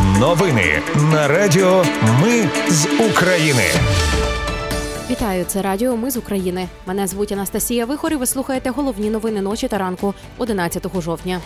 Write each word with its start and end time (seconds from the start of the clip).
Новини 0.00 0.82
на 1.12 1.28
Радіо 1.28 1.84
Ми 2.22 2.48
з 2.68 2.86
України. 3.10 3.64
Вітаю, 5.10 5.44
це 5.44 5.62
Радіо 5.62 5.96
Ми 5.96 6.10
з 6.10 6.16
України. 6.16 6.68
Мене 6.86 7.06
звуть 7.06 7.32
Анастасія 7.32 7.86
Вихор 7.86 8.12
і 8.12 8.16
Ви 8.16 8.26
слухаєте 8.26 8.70
головні 8.70 9.10
новини 9.10 9.40
ночі 9.40 9.68
та 9.68 9.78
ранку 9.78 10.14
11 10.38 11.00
жовтня. 11.00 11.40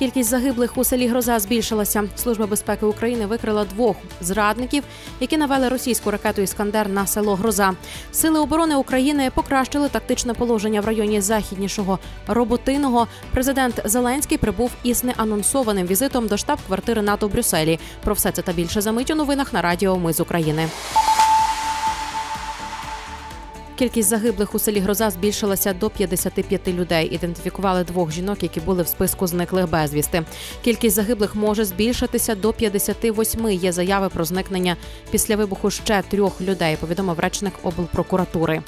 Кількість 0.00 0.30
загиблих 0.30 0.78
у 0.78 0.84
селі 0.84 1.06
Гроза 1.06 1.38
збільшилася. 1.38 2.04
Служба 2.16 2.46
безпеки 2.46 2.86
України 2.86 3.26
викрила 3.26 3.64
двох 3.64 3.96
зрадників, 4.20 4.84
які 5.20 5.36
навели 5.36 5.68
російську 5.68 6.10
ракету 6.10 6.42
Іскандер 6.42 6.88
на 6.88 7.06
село 7.06 7.34
Гроза. 7.34 7.72
Сили 8.12 8.40
оборони 8.40 8.76
України 8.76 9.30
покращили 9.34 9.88
тактичне 9.88 10.34
положення 10.34 10.80
в 10.80 10.84
районі 10.84 11.20
західнішого 11.20 11.98
роботиного. 12.26 13.06
Президент 13.32 13.82
Зеленський 13.84 14.38
прибув 14.38 14.70
із 14.82 15.04
неанонсованим 15.04 15.86
візитом 15.86 16.26
до 16.26 16.36
штаб-квартири 16.36 17.02
НАТО 17.02 17.28
в 17.28 17.32
Брюсселі. 17.32 17.78
Про 18.04 18.14
все 18.14 18.32
це 18.32 18.42
та 18.42 18.52
більше 18.52 18.80
замить 18.80 19.10
у 19.10 19.14
новинах 19.14 19.52
на 19.52 19.62
Радіо 19.62 19.98
Ми 19.98 20.12
з 20.12 20.20
України. 20.20 20.68
Кількість 23.80 24.08
загиблих 24.08 24.54
у 24.54 24.58
селі 24.58 24.80
Гроза 24.80 25.10
збільшилася 25.10 25.72
до 25.72 25.90
55 25.90 26.68
людей. 26.68 27.14
Ідентифікували 27.14 27.84
двох 27.84 28.12
жінок, 28.12 28.42
які 28.42 28.60
були 28.60 28.82
в 28.82 28.88
списку 28.88 29.26
зниклих 29.26 29.70
безвісти. 29.70 30.22
Кількість 30.64 30.96
загиблих 30.96 31.34
може 31.34 31.64
збільшитися 31.64 32.34
до 32.34 32.52
58. 32.52 33.50
Є 33.50 33.72
заяви 33.72 34.08
про 34.08 34.24
зникнення 34.24 34.76
після 35.10 35.36
вибуху 35.36 35.70
ще 35.70 36.02
трьох 36.02 36.40
людей. 36.40 36.76
Повідомив 36.76 37.18
речник 37.18 37.52
облпрокуратури. 37.62 38.62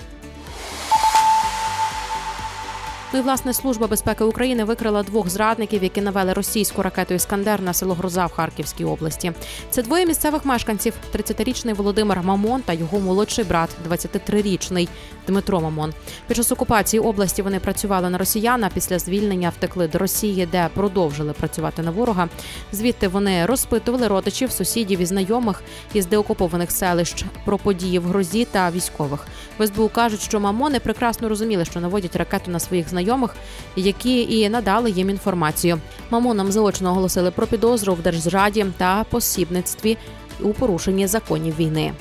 Ну 3.15 3.19
і 3.19 3.23
власне 3.23 3.53
служба 3.53 3.87
безпеки 3.87 4.25
України 4.25 4.65
викрила 4.65 5.03
двох 5.03 5.29
зрадників, 5.29 5.83
які 5.83 6.01
навели 6.01 6.33
російську 6.33 6.83
ракету 6.83 7.15
Іскандер 7.15 7.63
на 7.63 7.73
село 7.73 7.95
Гроза 7.95 8.27
в 8.27 8.33
Харківській 8.33 8.85
області. 8.85 9.33
Це 9.71 9.83
двоє 9.83 10.07
місцевих 10.07 10.45
мешканців: 10.45 10.95
30-річний 11.15 11.75
Володимир 11.75 12.23
Мамон 12.23 12.63
та 12.63 12.73
його 12.73 13.01
молодший 13.01 13.45
брат, 13.45 13.71
23-річний 13.91 14.89
Дмитро 15.27 15.61
Мамон. 15.61 15.93
Під 16.29 16.37
час 16.37 16.53
окупації 16.53 17.01
області 17.01 17.43
вони 17.43 17.61
працювали 17.61 18.11
на 18.11 18.19
росіян, 18.19 18.65
Після 18.75 18.99
звільнення 18.99 19.53
втекли 19.57 19.89
до 19.89 19.99
Росії, 19.99 20.49
де 20.53 20.69
продовжили 20.75 21.33
працювати 21.33 21.83
на 21.83 21.91
ворога. 21.91 22.29
Звідти 22.73 23.09
вони 23.09 23.47
розпитували 23.47 24.09
родичів, 24.09 24.51
сусідів 24.51 25.01
і 25.01 25.07
знайомих 25.07 25.63
із 25.95 26.07
деокупованих 26.07 26.71
селищ 26.71 27.25
про 27.45 27.59
події 27.59 27.99
в 27.99 28.05
грозі 28.05 28.45
та 28.45 28.71
військових. 28.71 29.27
В 29.59 29.67
СБУ 29.67 29.89
кажуть, 29.89 30.21
що 30.21 30.41
мамони 30.41 30.81
прекрасно 30.81 31.29
розуміли, 31.29 31.65
що 31.65 31.81
наводять 31.81 32.17
ракету 32.17 32.51
на 32.51 32.61
своїх 32.61 32.89
знайомих 32.89 33.02
знайомих, 33.03 33.35
які 33.77 34.39
і 34.39 34.49
надали 34.49 34.91
їм 34.91 35.11
інформацію. 35.11 35.79
Мамонам 36.11 36.53
заочно 36.53 36.91
оголосили 36.91 37.31
про 37.31 37.47
підозру 37.47 37.95
в 37.95 38.03
держзраді 38.03 38.67
та 38.77 39.05
посібництві 39.11 39.99
у 40.41 40.53
порушенні 40.53 41.07
законів 41.07 41.57
війни. 41.59 41.93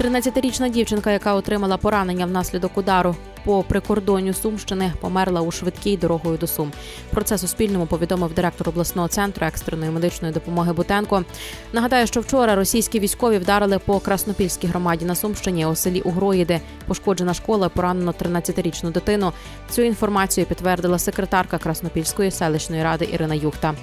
13-річна 0.00 0.70
дівчинка, 0.70 1.10
яка 1.12 1.34
отримала 1.34 1.76
поранення 1.76 2.26
внаслідок 2.26 2.78
удару 2.78 3.16
по 3.44 3.62
прикордонню 3.62 4.34
Сумщини, 4.34 4.92
померла 5.00 5.40
у 5.40 5.50
швидкій 5.50 5.96
дорогою 5.96 6.38
до 6.38 6.46
Сум. 6.46 6.72
Про 7.10 7.22
це 7.22 7.38
Суспільному 7.38 7.86
повідомив 7.86 8.34
директор 8.34 8.68
обласного 8.68 9.08
центру 9.08 9.46
екстреної 9.46 9.90
медичної 9.90 10.34
допомоги 10.34 10.72
Бутенко. 10.72 11.24
Нагадаю, 11.72 12.06
що 12.06 12.20
вчора 12.20 12.54
російські 12.54 13.00
військові 13.00 13.38
вдарили 13.38 13.78
по 13.78 14.00
Краснопільській 14.00 14.66
громаді 14.66 15.04
на 15.04 15.14
Сумщині 15.14 15.66
у 15.66 15.74
селі 15.74 16.00
Угроїди. 16.00 16.60
Пошкоджена 16.86 17.34
школа, 17.34 17.68
поранено 17.68 18.14
13-річну 18.22 18.92
дитину. 18.92 19.32
Цю 19.70 19.82
інформацію 19.82 20.46
підтвердила 20.46 20.98
секретарка 20.98 21.58
Краснопільської 21.58 22.30
селищної 22.30 22.82
ради 22.82 23.08
Ірина 23.12 23.34
Юхта. 23.34 23.74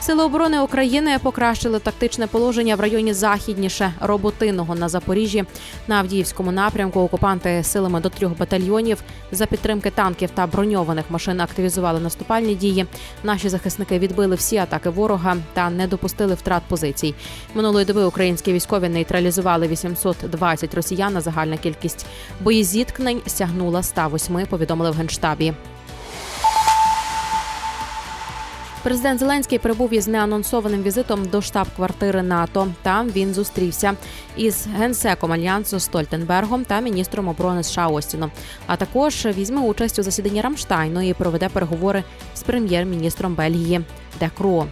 Сили 0.00 0.24
оборони 0.24 0.60
України 0.60 1.18
покращили 1.22 1.78
тактичне 1.78 2.26
положення 2.26 2.76
в 2.76 2.80
районі 2.80 3.12
західніше 3.12 3.92
роботиного 4.00 4.74
на 4.74 4.88
Запоріжжі. 4.88 5.44
На 5.88 5.96
Авдіївському 5.96 6.52
напрямку 6.52 7.00
окупанти 7.00 7.62
силами 7.64 8.00
до 8.00 8.08
трьох 8.08 8.38
батальйонів 8.38 9.02
за 9.32 9.46
підтримки 9.46 9.90
танків 9.90 10.30
та 10.34 10.46
броньованих 10.46 11.04
машин 11.10 11.40
активізували 11.40 12.00
наступальні 12.00 12.54
дії. 12.54 12.86
Наші 13.24 13.48
захисники 13.48 13.98
відбили 13.98 14.36
всі 14.36 14.56
атаки 14.56 14.90
ворога 14.90 15.36
та 15.52 15.70
не 15.70 15.86
допустили 15.86 16.34
втрат 16.34 16.62
позицій. 16.68 17.14
Минулої 17.54 17.86
доби 17.86 18.04
українські 18.04 18.52
військові 18.52 18.88
нейтралізували 18.88 19.68
820 19.68 20.74
росіян. 20.74 21.20
Загальна 21.20 21.56
кількість 21.56 22.06
боєзіткнень 22.40 23.20
сягнула 23.26 23.82
108, 23.82 24.46
Повідомили 24.46 24.90
в 24.90 24.94
генштабі. 24.94 25.54
Президент 28.82 29.20
Зеленський 29.20 29.58
прибув 29.58 29.92
із 29.92 30.08
неанонсованим 30.08 30.82
візитом 30.82 31.24
до 31.24 31.42
штаб-квартири 31.42 32.22
НАТО. 32.22 32.68
Там 32.82 33.08
він 33.08 33.34
зустрівся 33.34 33.96
із 34.36 34.66
генсеком 34.78 35.32
альянсу 35.32 35.80
Стольтенбергом 35.80 36.64
та 36.64 36.80
міністром 36.80 37.28
оборони 37.28 37.62
США 37.62 37.86
Остіном. 37.86 38.30
А 38.66 38.76
також 38.76 39.26
візьме 39.26 39.60
участь 39.60 39.98
у 39.98 40.02
засіданні 40.02 40.40
Рамштайну 40.40 41.08
і 41.08 41.14
проведе 41.14 41.48
переговори 41.48 42.04
з 42.34 42.42
прем'єр-міністром 42.42 43.34
Бельгії 43.34 43.80
Декро. 44.20 44.66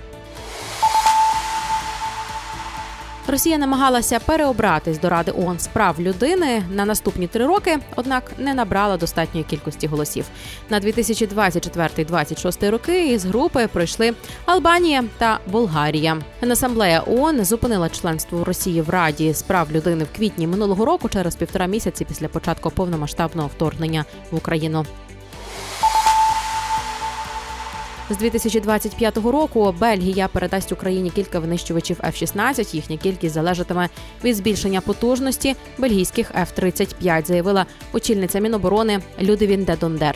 Росія 3.28 3.58
намагалася 3.58 4.18
переобратись 4.18 5.00
до 5.00 5.08
Ради 5.08 5.32
ООН 5.32 5.58
з 5.58 5.66
прав 5.66 6.00
людини 6.00 6.62
на 6.70 6.84
наступні 6.84 7.26
три 7.26 7.46
роки, 7.46 7.78
однак 7.96 8.32
не 8.38 8.54
набрала 8.54 8.96
достатньої 8.96 9.44
кількості 9.44 9.86
голосів. 9.86 10.24
На 10.70 10.80
2024-2026 10.80 12.70
роки 12.70 13.08
із 13.12 13.24
групи 13.24 13.68
пройшли 13.72 14.14
Албанія 14.46 15.04
та 15.18 15.40
Болгарія. 15.46 16.16
Генасамблея 16.40 17.02
ООН 17.06 17.44
зупинила 17.44 17.88
членство 17.88 18.44
Росії 18.44 18.82
в 18.82 18.90
Раді 18.90 19.32
з 19.32 19.42
прав 19.42 19.72
людини 19.72 20.04
в 20.04 20.16
квітні 20.16 20.46
минулого 20.46 20.84
року 20.84 21.08
через 21.08 21.36
півтора 21.36 21.66
місяці 21.66 22.04
після 22.04 22.28
початку 22.28 22.70
повномасштабного 22.70 23.48
вторгнення 23.48 24.04
в 24.30 24.36
Україну. 24.36 24.86
З 28.10 28.16
2025 28.16 29.16
року 29.16 29.74
Бельгія 29.80 30.28
передасть 30.28 30.72
Україні 30.72 31.10
кілька 31.10 31.38
винищувачів 31.38 32.00
F-16. 32.00 32.74
Їхня 32.74 32.96
кількість 32.96 33.34
залежатиме 33.34 33.88
від 34.24 34.36
збільшення 34.36 34.80
потужності 34.80 35.56
бельгійських 35.78 36.32
F-35, 36.34 37.26
заявила 37.26 37.66
очільниця 37.92 38.38
Міноборони 38.40 39.00
Людивін 39.20 39.64
Дедондер. 39.64 40.14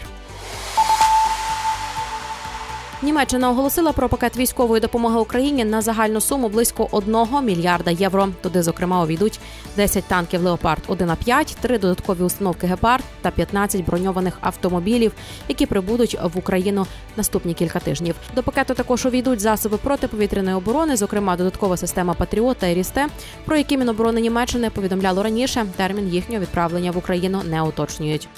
Німеччина 3.04 3.50
оголосила 3.50 3.92
про 3.92 4.08
пакет 4.08 4.36
військової 4.36 4.80
допомоги 4.80 5.20
Україні 5.20 5.64
на 5.64 5.82
загальну 5.82 6.20
суму 6.20 6.48
близько 6.48 6.88
1 6.90 7.16
мільярда 7.42 7.90
євро. 7.90 8.28
Туди, 8.42 8.62
зокрема, 8.62 9.02
увійдуть 9.02 9.40
10 9.76 10.04
танків 10.04 10.42
Леопард 10.42 10.82
1 10.86 11.10
а 11.10 11.16
5 11.16 11.56
3 11.60 11.78
додаткові 11.78 12.22
установки 12.22 12.66
Гепард 12.66 13.04
та 13.22 13.30
15 13.30 13.84
броньованих 13.84 14.38
автомобілів, 14.40 15.12
які 15.48 15.66
прибудуть 15.66 16.18
в 16.34 16.38
Україну 16.38 16.86
наступні 17.16 17.54
кілька 17.54 17.78
тижнів. 17.78 18.14
До 18.34 18.42
пакету 18.42 18.74
також 18.74 19.06
увійдуть 19.06 19.40
засоби 19.40 19.76
протиповітряної 19.76 20.56
оборони, 20.56 20.96
зокрема 20.96 21.36
додаткова 21.36 21.76
система 21.76 22.14
Патріот 22.14 22.56
та 22.56 22.70
Ерісте, 22.70 23.06
про 23.44 23.56
які 23.56 23.78
Міноборони 23.78 24.20
Німеччини 24.20 24.70
повідомляло 24.70 25.22
раніше. 25.22 25.66
Термін 25.76 26.08
їхнього 26.08 26.42
відправлення 26.42 26.90
в 26.90 26.96
Україну 26.96 27.42
не 27.50 27.62
уточнюють. 27.62 28.28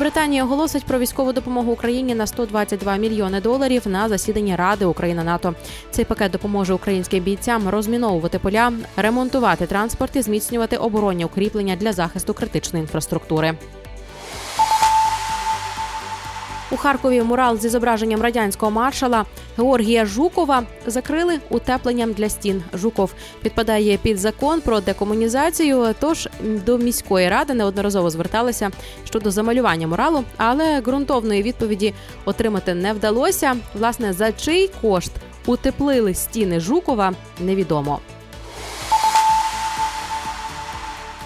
Британія 0.00 0.44
оголосить 0.44 0.84
про 0.84 0.98
військову 0.98 1.32
допомогу 1.32 1.72
Україні 1.72 2.14
на 2.14 2.26
122 2.26 2.96
мільйони 2.96 3.40
доларів 3.40 3.82
на 3.86 4.08
засіданні 4.08 4.56
Ради 4.56 4.84
Україна 4.84 5.24
НАТО. 5.24 5.54
Цей 5.90 6.04
пакет 6.04 6.32
допоможе 6.32 6.74
українським 6.74 7.24
бійцям 7.24 7.68
розміновувати 7.68 8.38
поля, 8.38 8.72
ремонтувати 8.96 9.66
транспорт 9.66 10.16
і 10.16 10.22
зміцнювати 10.22 10.76
оборонні 10.76 11.24
укріплення 11.24 11.76
для 11.76 11.92
захисту 11.92 12.34
критичної 12.34 12.82
інфраструктури. 12.82 13.54
У 16.72 16.76
Харкові 16.76 17.22
мурал 17.22 17.58
зі 17.58 17.68
зображенням 17.68 18.22
радянського 18.22 18.72
маршала 18.72 19.24
Георгія 19.58 20.06
Жукова 20.06 20.62
закрили 20.86 21.38
утепленням 21.50 22.12
для 22.12 22.28
стін. 22.28 22.62
Жуков 22.74 23.14
підпадає 23.42 23.96
під 23.96 24.18
закон 24.18 24.60
про 24.60 24.80
декомунізацію. 24.80 25.94
Тож 26.00 26.28
до 26.42 26.78
міської 26.78 27.28
ради 27.28 27.54
неодноразово 27.54 28.10
зверталися 28.10 28.70
щодо 29.04 29.30
замалювання 29.30 29.86
муралу, 29.86 30.24
але 30.36 30.80
ґрунтовної 30.80 31.42
відповіді 31.42 31.94
отримати 32.24 32.74
не 32.74 32.92
вдалося. 32.92 33.56
Власне 33.74 34.12
за 34.12 34.32
чий 34.32 34.70
кошт 34.80 35.12
утеплили 35.46 36.14
стіни 36.14 36.60
Жукова, 36.60 37.12
невідомо. 37.40 38.00